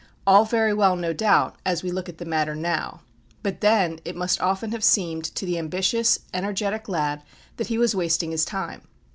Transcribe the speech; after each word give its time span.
All 0.25 0.45
very 0.45 0.73
well, 0.73 0.95
no 0.95 1.13
doubt, 1.13 1.59
as 1.63 1.83
we 1.83 1.91
look 1.91 2.09
at 2.09 2.17
the 2.17 2.25
matter 2.25 2.55
now. 2.55 3.01
But 3.43 3.61
then 3.61 3.99
it 4.03 4.15
must 4.15 4.41
often 4.41 4.71
have 4.71 4.83
seemed 4.83 5.25
to 5.35 5.45
the 5.45 5.59
ambitious, 5.59 6.17
energetic 6.33 6.89
lad, 6.89 7.21
that 7.57 7.67
he 7.67 7.77
was 7.77 7.93
wasting 7.95 8.31
his 8.31 8.43
time. 8.43 8.81